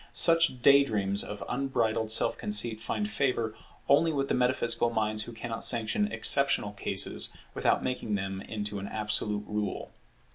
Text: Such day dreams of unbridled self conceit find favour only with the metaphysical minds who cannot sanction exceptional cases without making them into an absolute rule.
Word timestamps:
Such 0.13 0.63
day 0.63 0.83
dreams 0.83 1.23
of 1.23 1.43
unbridled 1.47 2.09
self 2.09 2.35
conceit 2.35 2.81
find 2.81 3.07
favour 3.07 3.55
only 3.87 4.11
with 4.11 4.29
the 4.29 4.33
metaphysical 4.33 4.89
minds 4.89 5.25
who 5.25 5.31
cannot 5.31 5.63
sanction 5.63 6.11
exceptional 6.11 6.71
cases 6.71 7.31
without 7.53 7.83
making 7.83 8.15
them 8.15 8.41
into 8.41 8.79
an 8.79 8.87
absolute 8.87 9.43
rule. 9.45 9.91